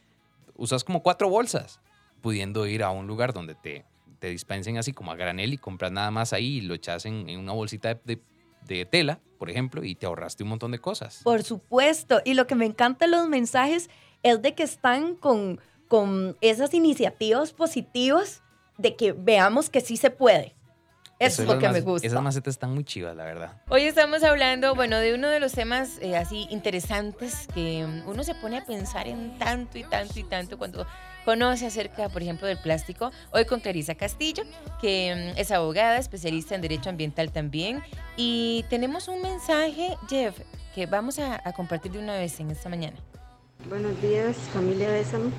[0.56, 1.80] usas como cuatro bolsas,
[2.20, 3.84] pudiendo ir a un lugar donde te,
[4.18, 7.28] te dispensen así como a granel y compras nada más ahí y lo echas en,
[7.28, 8.22] en una bolsita de, de-
[8.66, 11.20] de tela, por ejemplo, y te ahorraste un montón de cosas.
[11.24, 12.20] Por supuesto.
[12.24, 13.90] Y lo que me encanta de los mensajes
[14.22, 18.42] es de que están con, con esas iniciativas positivas
[18.78, 20.54] de que veamos que sí se puede.
[21.18, 22.06] Eso es lo que me gusta.
[22.06, 23.62] Esas macetas están muy chivas, la verdad.
[23.68, 28.34] Hoy estamos hablando, bueno, de uno de los temas eh, así interesantes que uno se
[28.34, 30.84] pone a pensar en tanto y tanto y tanto cuando
[31.24, 33.10] conoce acerca, por ejemplo, del plástico.
[33.30, 34.44] Hoy con Clarisa Castillo,
[34.80, 37.82] que mm, es abogada, especialista en derecho ambiental también.
[38.16, 40.38] Y tenemos un mensaje, Jeff,
[40.74, 42.96] que vamos a, a compartir de una vez en esta mañana.
[43.68, 45.30] Buenos días, familia Bésamo.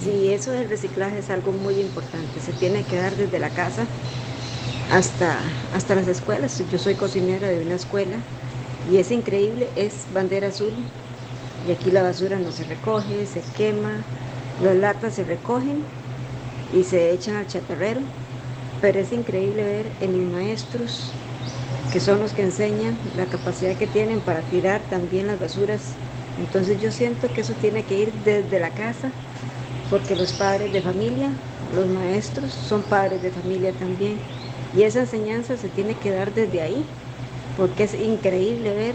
[0.00, 2.40] Sí, eso del reciclaje es algo muy importante.
[2.40, 3.84] Se tiene que dar desde la casa
[4.92, 5.38] hasta,
[5.74, 6.62] hasta las escuelas.
[6.70, 8.16] Yo soy cocinera de una escuela
[8.90, 10.72] y es increíble, es bandera azul.
[11.66, 14.04] Y aquí la basura no se recoge, se quema,
[14.62, 15.82] las latas se recogen
[16.72, 18.00] y se echan al chatarrero.
[18.80, 21.10] Pero es increíble ver en mis maestros,
[21.92, 25.80] que son los que enseñan, la capacidad que tienen para tirar también las basuras.
[26.38, 29.10] Entonces yo siento que eso tiene que ir desde la casa,
[29.90, 31.30] porque los padres de familia,
[31.74, 34.18] los maestros, son padres de familia también.
[34.76, 36.84] Y esa enseñanza se tiene que dar desde ahí,
[37.56, 38.94] porque es increíble ver.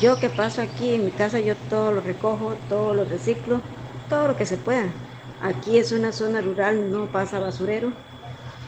[0.00, 3.62] Yo que paso aquí en mi casa, yo todo lo recojo, todo lo reciclo,
[4.10, 4.92] todo lo que se pueda.
[5.40, 7.92] Aquí es una zona rural, no pasa basurero,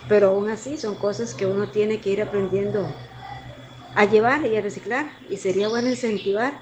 [0.08, 2.86] pero aún así son cosas que uno tiene que ir aprendiendo
[3.94, 5.10] a llevar y a reciclar.
[5.28, 6.54] Y sería bueno incentivar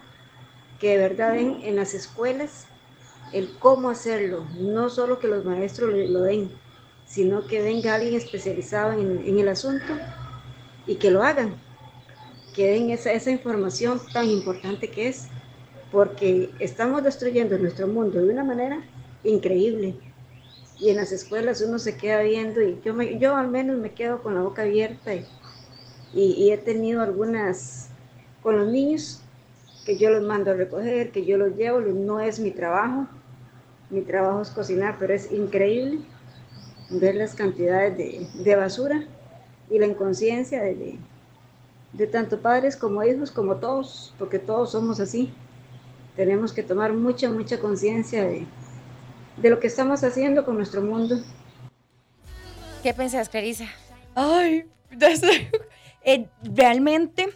[0.80, 2.66] que de verdad den en las escuelas
[3.32, 6.50] el cómo hacerlo, no solo que los maestros lo, den,
[7.06, 9.92] sino que venga alguien especializado en, en el asunto
[10.86, 11.54] y que lo hagan,
[12.56, 15.28] que den esa, esa información tan importante que es,
[15.90, 18.82] porque estamos destruyendo nuestro mundo de una manera
[19.24, 19.94] increíble.
[20.80, 23.90] Y en las escuelas uno se queda viendo y yo, me- yo al menos me
[23.92, 27.88] quedo con la boca abierta y, he tenido algunas
[28.42, 29.20] con los niños
[29.84, 33.06] que yo los mando a recoger, que yo los llevo, no es mi trabajo,
[33.90, 36.00] mi trabajo es cocinar, pero es increíble
[36.90, 39.04] ver las cantidades de, basura
[39.70, 45.32] y la inconsciencia de tanto padres como hijos, como todos, porque todos somos así.
[46.16, 48.46] Tenemos que tomar mucha, mucha conciencia de,
[49.36, 51.16] de lo que estamos haciendo con nuestro mundo.
[52.82, 53.66] ¿Qué pensás, Clarisa?
[54.14, 54.64] Ay,
[54.96, 55.50] ya sé.
[56.02, 57.28] Eh, realmente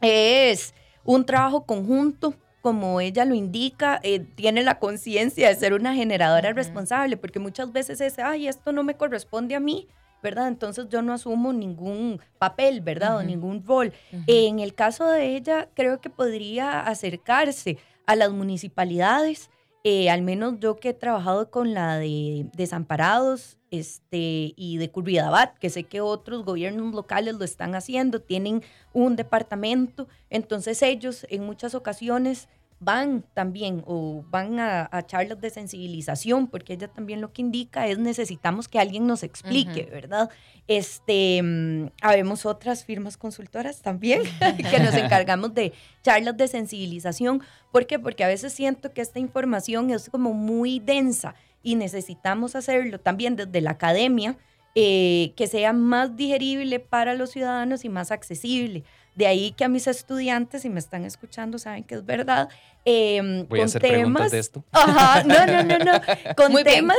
[0.00, 5.94] es un trabajo conjunto, como ella lo indica, eh, tiene la conciencia de ser una
[5.94, 9.88] generadora responsable, porque muchas veces es, ay, esto no me corresponde a mí,
[10.22, 10.48] ¿verdad?
[10.48, 13.16] Entonces yo no asumo ningún papel, ¿verdad?
[13.18, 13.92] O ningún rol.
[14.26, 17.78] En el caso de ella, creo que podría acercarse
[18.10, 19.50] a las municipalidades,
[19.84, 25.56] eh, al menos yo que he trabajado con la de desamparados este, y de Curridabat,
[25.58, 31.44] que sé que otros gobiernos locales lo están haciendo, tienen un departamento, entonces ellos en
[31.46, 32.48] muchas ocasiones
[32.80, 37.86] van también o van a, a charlas de sensibilización, porque ella también lo que indica
[37.86, 39.84] es necesitamos que alguien nos explique.
[39.84, 40.30] ¿verdad?
[40.66, 44.22] Este, mm, habemos otras firmas consultoras también
[44.70, 47.42] que nos encargamos de charlas de sensibilización.
[47.70, 47.98] ¿Por qué?
[47.98, 53.36] Porque a veces siento que esta información es como muy densa y necesitamos hacerlo también
[53.36, 54.38] desde la academia,
[54.74, 58.84] eh, que sea más digerible para los ciudadanos y más accesible.
[59.14, 62.48] De ahí que a mis estudiantes, si me están escuchando, saben que es verdad.
[62.84, 64.64] em, Voy a con hacer preguntas temas- de esto.
[64.72, 65.92] Ajá, no, no, no, no.
[66.36, 66.76] Con Muy bien.
[66.88, 66.96] temas,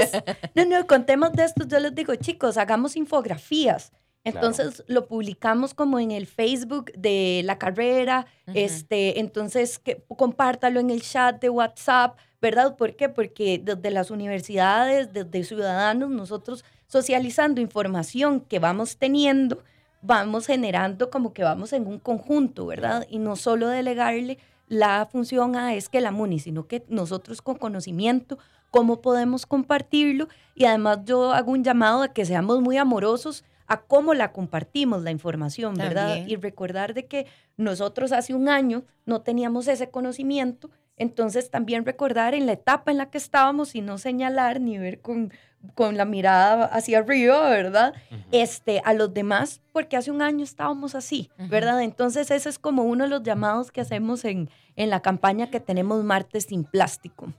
[0.53, 3.91] no, no, con temas de estos yo les digo, chicos, hagamos infografías.
[4.23, 8.55] Entonces lo publicamos como en el Facebook de la carrera, Ujú.
[8.59, 12.75] este, entonces que, compártalo en el chat de WhatsApp, ¿verdad?
[12.75, 13.09] ¿Por qué?
[13.09, 19.63] Porque desde las universidades, desde ciudadanos, nosotros socializando información que vamos teniendo,
[20.01, 23.05] vamos generando como que vamos en un conjunto, ¿verdad?
[23.09, 24.37] Y no solo delegarle
[24.67, 28.37] la función a es que la MUNI, sino que nosotros con conocimiento,
[28.69, 33.81] cómo podemos compartirlo y además yo hago un llamado a que seamos muy amorosos a
[33.81, 36.15] cómo la compartimos la información, ¿verdad?
[36.15, 36.29] También.
[36.29, 42.33] Y recordar de que nosotros hace un año no teníamos ese conocimiento, entonces también recordar
[42.33, 45.33] en la etapa en la que estábamos y no señalar ni ver con,
[45.73, 47.93] con la mirada hacia arriba, ¿verdad?
[48.31, 51.29] Este, a los demás, porque hace un año estábamos así.
[51.37, 51.81] ¿verdad?
[51.81, 55.59] Entonces ese es como uno de los llamados que hacemos en, en la campaña que
[55.59, 57.33] tenemos Martes sin Plástico.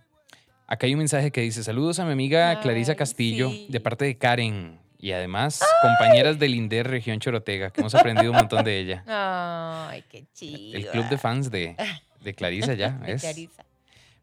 [0.66, 3.66] Acá hay un mensaje que dice: Saludos a mi amiga Clarisa Ay, Castillo, sí.
[3.68, 4.78] de parte de Karen.
[5.02, 9.02] Y además, compañeras del INDER Región Chorotega, que hemos aprendido un montón de ella.
[9.08, 10.78] Ay, qué chido.
[10.78, 11.74] El club de fans de,
[12.20, 12.90] de Clarisa ya.
[13.04, 13.22] De es.
[13.22, 13.66] Clarisa.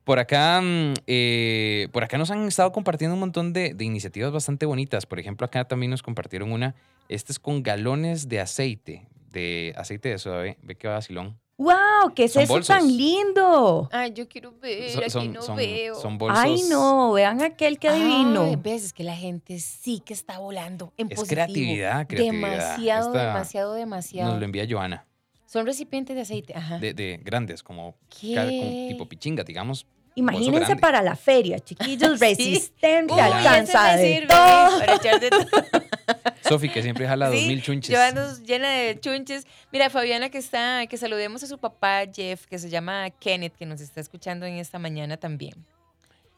[0.06, 4.32] Por acá, mm, eh, por acá nos han estado compartiendo un montón de, de iniciativas
[4.32, 5.06] bastante bonitas.
[5.06, 6.76] Por ejemplo, acá también nos compartieron una.
[7.10, 10.38] Este es con galones de aceite, de aceite de soda.
[10.38, 11.38] Ve, ve qué vacilón.
[11.60, 12.13] ¡Wow!
[12.15, 12.76] ¿Qué es Son eso bolsos.
[12.76, 13.89] tan lindo?
[13.91, 15.93] Ay, yo quiero ver, Son, aquí son, no son- veo.
[15.95, 16.39] son bolsos.
[16.41, 18.43] Ay, no, vean aquel que adivino.
[18.45, 21.36] Ay, ves, es que la gente sí que está volando en Es positivo.
[21.36, 22.50] creatividad, creatividad.
[22.50, 24.30] Demasiado, Esta demasiado, demasiado.
[24.32, 25.06] Nos lo envía Joana.
[25.45, 26.78] Son recipientes de aceite, ajá.
[26.80, 28.36] De, de grandes, como, ¿Qué?
[28.36, 29.86] ca- como tipo pichinga, digamos.
[30.15, 32.26] Imagínense para la feria, chiquillos, Sí.
[32.26, 34.80] resistente, Uy, alcanza de todo.
[34.80, 35.45] para echar de todo.
[36.50, 37.94] Sofi, que siempre jala dos Sí, mil chunches.
[37.94, 39.46] Yo ando llena de chunches.
[39.72, 43.66] Mira, Fabiana que está, que saludemos a su papá Jeff, que se llama Kenneth, que
[43.66, 45.54] nos está escuchando en esta mañana también.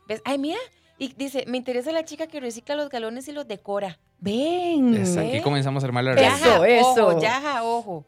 [0.08, 0.22] ¿Ves?
[0.26, 0.60] Ay, mira.
[1.00, 3.98] Y dice, me interesa la chica que recicla los galones y los decora.
[4.20, 4.94] Ven.
[4.94, 5.42] Es, aquí ¿eh?
[5.42, 6.46] comenzamos a armar la Eso, receta.
[6.48, 7.08] Yaja, eso.
[7.08, 8.06] ojo, yaja, ojo.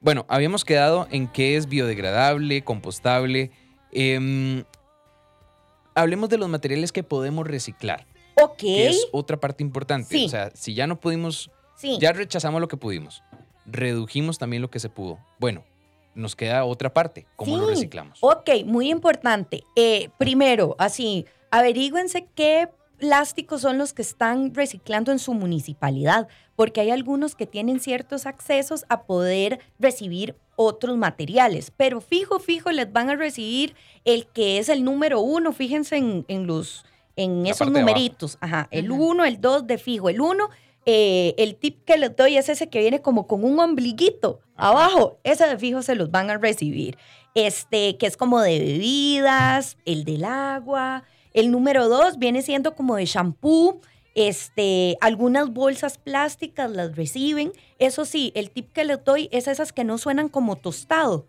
[0.00, 3.50] Bueno, habíamos quedado en qué es biodegradable, compostable.
[3.92, 4.64] Em,
[5.94, 8.06] hablemos de los materiales que podemos reciclar,
[8.52, 8.56] Ok.
[8.58, 10.08] que es otra parte importante.
[10.16, 10.26] Sí.
[10.26, 11.98] O sea, si ya no pudimos, Sí.
[12.00, 13.22] ya rechazamos lo que pudimos,
[13.66, 15.18] redujimos también lo que se pudo.
[15.38, 15.64] Bueno,
[16.14, 18.18] nos queda otra parte, cómo lo reciclamos.
[18.20, 19.64] Ok, muy importante.
[19.76, 26.82] Eh, primero, así, averígüense qué plásticos son los que están reciclando en su municipalidad, porque
[26.82, 32.92] hay algunos que tienen ciertos accesos a poder recibir otros materiales, pero fijo, fijo, les
[32.92, 36.84] van a recibir el que es el número uno, fíjense en, en los,
[37.22, 39.10] en La esos numeritos, ajá, el Ujú.
[39.10, 40.48] uno, el dos de fijo, el uno,
[40.86, 44.70] eh, el tip que les doy es ese que viene como con un ombliguito Ajá.
[44.70, 46.96] abajo, ese de fijo se los van a recibir
[47.34, 51.04] este, que es como de bebidas, el del agua.
[51.32, 53.80] El número dos viene siendo como de shampoo.
[54.14, 57.52] Este, algunas bolsas plásticas las reciben.
[57.78, 61.26] Eso sí, el tip que les doy es esas que no suenan como tostado.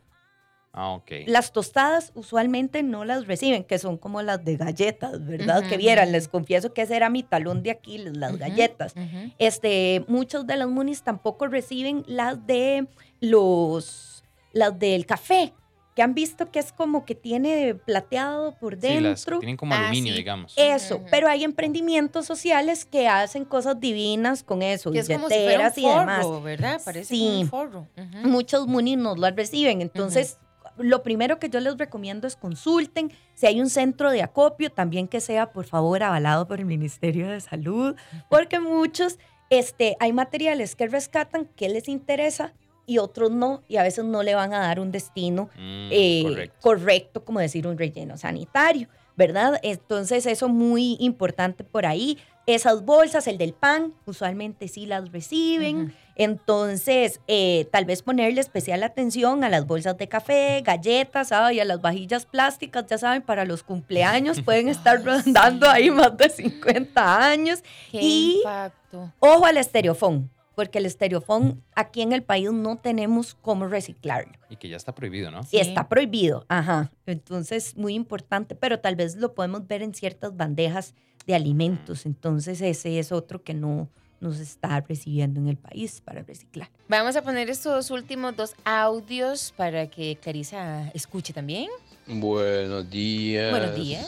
[0.73, 1.11] Ah, ok.
[1.27, 5.67] Las tostadas usualmente no las reciben, que son como las de galletas, ¿verdad?
[5.67, 8.93] Que vieran, les confieso que ese era mi talón de Aquiles, las galletas.
[9.37, 12.87] Este, muchos de las munis tampoco reciben las de
[13.19, 15.53] los, las del café,
[15.95, 19.39] que han visto que es como que tiene plateado por Sí, las que dentro.
[19.39, 20.17] tienen como Ah, aluminio, sí.
[20.19, 20.53] digamos.
[20.55, 25.33] Eso, pero hay emprendimientos sociales que hacen cosas divinas con eso, Que es como si
[25.35, 26.23] fuera un billeteras y demás.
[26.23, 26.81] forro, ¿verdad?
[26.85, 27.25] Parece Sí.
[27.27, 27.87] como un forro.
[27.97, 28.29] Ujú.
[28.29, 30.37] Muchos munis no las reciben, entonces
[30.77, 35.07] lo primero que yo les recomiendo es consulten si hay un centro de acopio, también
[35.07, 37.95] que sea por favor avalado por el Ministerio de Salud,
[38.29, 39.17] porque muchos,
[39.49, 42.53] este, hay materiales que rescatan que les interesa
[42.85, 46.23] y otros no, y a veces no le van a dar un destino Mm, eh,
[46.23, 46.57] correcto.
[46.61, 49.59] correcto, como decir un relleno sanitario, ¿verdad?
[49.63, 52.17] Entonces eso muy importante por ahí.
[52.47, 55.93] Esas bolsas, el del pan, usualmente sí las reciben.
[56.15, 61.65] Entonces, eh, tal vez ponerle especial atención a las bolsas de café, galletas, y a
[61.65, 65.71] las vajillas plásticas, ya saben, para los cumpleaños pueden estar Ay, rondando sí.
[65.73, 67.63] ahí más de 50 años.
[67.91, 69.11] Qué Y- impacto.
[69.19, 74.33] Ojo al estereofón, porque el estereofón aquí en el país no tenemos cómo reciclarlo.
[74.49, 75.39] Y que ya está prohibido, ¿no?
[75.41, 75.57] Y Sí.
[75.59, 76.91] está prohibido, ajá.
[77.05, 80.93] Entonces, muy importante, pero tal vez lo podemos ver en ciertas bandejas
[81.25, 82.05] de alimentos.
[82.05, 83.87] Entonces, ese es otro que no
[84.21, 86.69] nos está recibiendo en el país para reciclar.
[86.87, 91.69] Vamos a poner estos últimos dos audios para que Clarisa escuche también.
[92.07, 93.51] Buenos días.
[93.51, 94.07] Buenos días.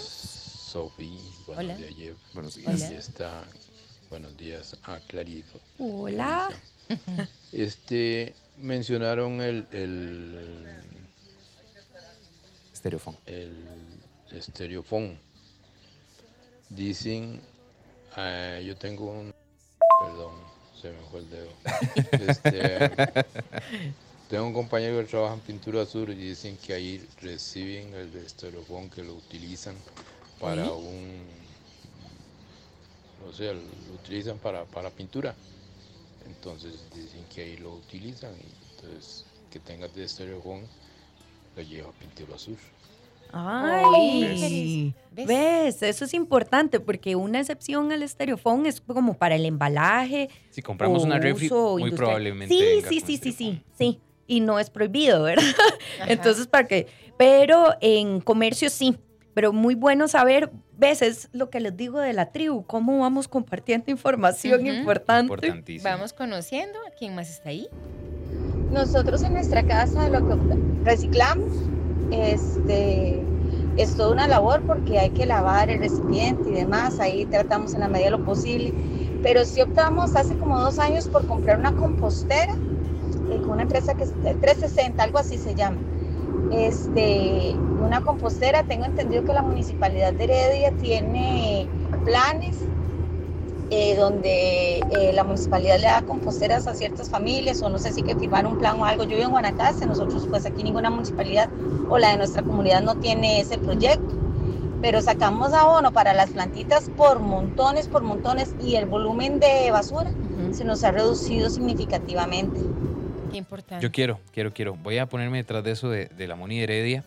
[0.71, 1.17] Sofi.
[1.47, 1.75] Buenos Hola.
[1.77, 2.17] días, Jeff.
[2.33, 2.67] Buenos días.
[2.67, 2.97] Hola.
[2.97, 3.43] Está.
[4.09, 5.59] Buenos días a Clarito.
[5.79, 6.49] Hola.
[7.51, 10.65] Este, mencionaron el, el,
[12.73, 13.17] Estereofón.
[13.25, 13.55] el
[14.31, 15.17] estereofón.
[16.69, 17.41] Dicen,
[18.15, 19.33] ah, yo tengo un,
[20.03, 20.33] perdón,
[20.79, 21.49] se me fue el dedo.
[22.11, 22.91] Este,
[24.29, 28.89] tengo un compañero que trabaja en pintura azul y dicen que ahí reciben el estereofón
[28.89, 29.75] que lo utilizan
[30.39, 31.23] para un,
[33.25, 35.35] no sé, lo utilizan para, para pintura.
[36.25, 40.61] entonces dicen que ahí lo utilizan y entonces que tengas de estereofón
[41.55, 42.57] lo lleva a Pintura Sur.
[43.35, 45.27] Ay, ¿Ves?
[45.27, 45.81] ¿ves?
[45.81, 50.29] Eso es importante porque una excepción al estereofón es como para el embalaje.
[50.51, 51.95] Si compramos una refri, muy industrial.
[51.95, 52.53] probablemente.
[52.53, 53.99] Sí, venga sí, con sí, sí, sí, sí.
[54.27, 55.43] Y no es prohibido, ¿verdad?
[55.99, 56.13] Ajá.
[56.13, 56.87] Entonces, ¿para qué?
[57.17, 58.97] Pero en comercio sí.
[59.33, 63.27] Pero muy bueno saber, ves, es lo que les digo de la tribu, cómo vamos
[63.27, 64.69] compartiendo información Ujú.
[64.69, 65.33] importante.
[65.33, 65.89] Importantísimo.
[65.89, 67.67] Vamos conociendo a quién más está ahí.
[68.71, 70.35] Nosotros en nuestra casa lo que
[70.83, 71.47] reciclamos
[72.13, 73.23] este,
[73.77, 77.81] es toda una labor porque hay que lavar el recipiente y demás, ahí tratamos en
[77.81, 78.73] la medida de lo posible,
[79.21, 82.53] pero sí optamos hace como dos años por comprar una compostera
[83.31, 85.77] eh, con una empresa que es de 360, algo así se llama.
[86.51, 91.67] Este, una compostera, tengo entendido que la municipalidad de Heredia tiene
[92.05, 92.57] planes
[93.75, 98.03] eh, donde eh, la municipalidad le da composteras a ciertas familias o no sé si
[98.03, 99.03] que firmar un plan o algo.
[99.03, 101.49] Yo vivo en Guanacaste, nosotros pues aquí ninguna municipalidad
[101.89, 104.13] o la de nuestra comunidad no tiene ese proyecto,
[104.79, 110.13] pero sacamos abono para las plantitas por montones, por montones y el volumen de basura
[110.51, 112.59] se nos ha reducido significativamente.
[113.31, 113.81] Qué importante.
[113.81, 114.75] Yo quiero, quiero, quiero.
[114.75, 117.03] Voy a ponerme detrás de eso de, de la Moni Heredia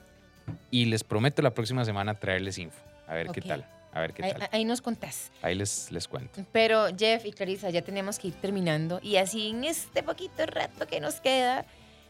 [0.73, 2.81] y les prometo la próxima semana traerles info.
[3.07, 3.65] A ver qué tal.
[3.97, 4.49] A ver qué ahí, tal.
[4.53, 5.31] ahí nos contás.
[5.43, 6.45] Ahí les, les cuento.
[6.53, 9.01] Pero Jeff y Clarisa, ya tenemos que ir terminando.
[9.03, 11.65] Y así en este poquito rato que nos queda,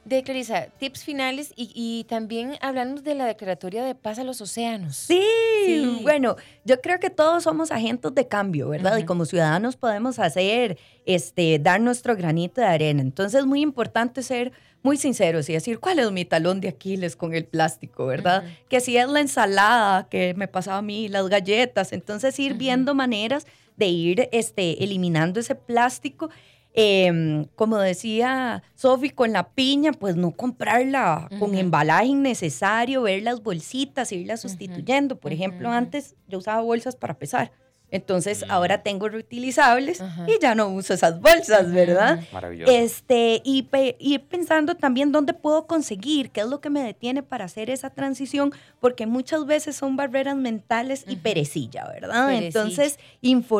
[0.04, 4.40] de Clarisa, tips finales y, y también hablando de la declaratoria de paz a los
[4.40, 4.96] océanos.
[4.96, 5.20] Sí,
[5.66, 5.98] Sí.
[6.02, 8.98] bueno, yo creo que todos somos agentes de cambio, ¿verdad?
[8.98, 13.02] Y como ciudadanos podemos hacer, este, dar nuestro granito de arena.
[13.02, 14.52] Entonces es muy importante ser
[14.86, 18.44] muy sinceros y decir, ¿cuál es mi talón de Aquiles con el plástico, verdad?
[18.68, 22.94] Que si es la ensalada que me pasaba a mí, las galletas, entonces ir viendo
[22.94, 26.30] maneras de ir este, eliminando ese plástico.
[26.72, 33.42] Em, como decía Sofi, con la piña, pues no comprarla con embalaje innecesario, ver las
[33.42, 34.50] bolsitas, irlas Ujú.
[34.50, 35.18] sustituyendo.
[35.18, 37.50] Por ejemplo, antes yo usaba bolsas para pesar.
[37.90, 38.50] Entonces Mm.
[38.50, 40.26] ahora tengo reutilizables Ajá.
[40.28, 42.20] y ya no uso esas bolsas, ¿verdad?
[42.32, 42.72] Maravilloso.
[42.72, 47.22] Este, y pe- ir pensando también dónde puedo conseguir, qué es lo que me detiene
[47.22, 52.26] para hacer esa transición, porque muchas veces son barreras mentales y perecilla, ¿verdad?
[52.26, 52.46] Perecilla.
[52.46, 52.98] Entonces,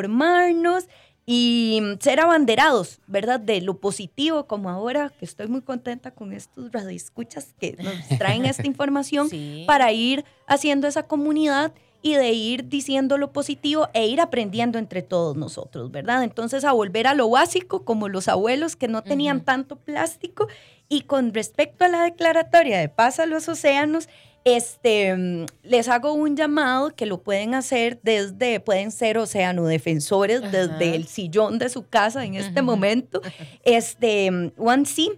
[0.07, 0.85] informarnos
[1.29, 3.41] y ser abanderados, ¿verdad?
[3.41, 8.45] De lo positivo, como ahora que estoy muy contenta con estos radioescuchas que nos traen
[8.45, 9.65] esta información Sí.
[9.67, 11.73] para ir haciendo esa comunidad
[12.07, 16.23] y de ir diciendo lo positivo e ir aprendiendo entre todos nosotros, ¿verdad?
[16.23, 20.47] Entonces a volver a lo básico, como los abuelos que no tenían tanto plástico.
[20.89, 24.09] Y con respecto a la declaratoria de paz a los océanos,
[24.45, 30.51] este, mm, les hago un llamado que lo pueden hacer desde, pueden ser oceanodefensores Ajá.
[30.51, 33.21] desde el sillón de su casa en este momento.
[33.65, 35.11] Este, mm, One Sea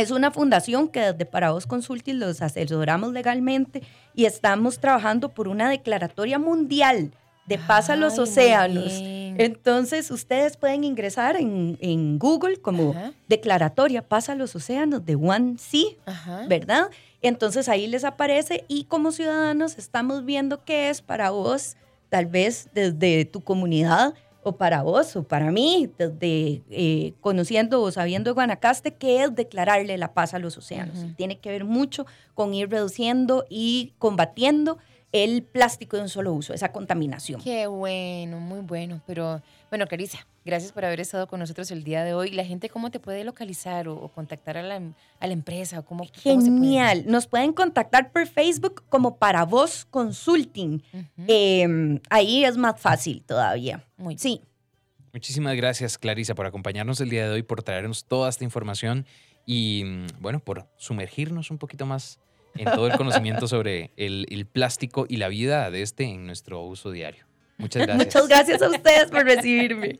[0.00, 3.82] es una fundación que desde Parados Consulting los asesoramos legalmente
[4.14, 7.12] y estamos trabajando por una declaratoria mundial
[7.46, 8.92] de paz a los Ay, océanos.
[8.92, 13.12] Entonces, ustedes pueden ingresar en, en Google como Ajá.
[13.28, 16.46] declaratoria paz a los océanos de One Sea, Ajá.
[16.48, 16.90] ¿verdad?
[17.22, 21.76] Entonces ahí les aparece y como ciudadanos estamos viendo qué es para vos,
[22.08, 27.90] tal vez desde tu comunidad o para vos o para mí, desde eh, conociendo o
[27.90, 30.98] sabiendo Guanacaste, qué es declararle la paz a los océanos.
[31.16, 34.78] Tiene que ver mucho con ir reduciendo y combatiendo
[35.12, 37.40] el plástico de un solo uso, esa contaminación.
[37.42, 39.00] Qué bueno, muy bueno.
[39.06, 42.32] Pero bueno, Clarisa, gracias por haber estado con nosotros el día de hoy.
[42.32, 44.82] La gente, ¿cómo te puede localizar o, o contactar a la,
[45.20, 45.78] a la empresa?
[45.78, 46.60] ¿O cómo, cómo se puede?
[46.60, 47.04] Genial.
[47.06, 50.82] Nos pueden contactar por Facebook como para vos consulting.
[51.28, 53.86] Eh, ahí es más fácil todavía.
[53.96, 54.18] Muy bien.
[54.18, 54.40] Sí.
[55.12, 59.06] Muchísimas gracias, Clarisa, por acompañarnos el día de hoy, por traernos toda esta información
[59.46, 62.20] y, mm, bueno, por sumergirnos un poquito más
[62.54, 66.62] en todo el conocimiento sobre el, el plástico y la vida de este en nuestro
[66.62, 67.29] uso diario.
[67.60, 68.06] Muchas gracias.
[68.06, 69.98] Muchas gracias a ustedes por recibirme.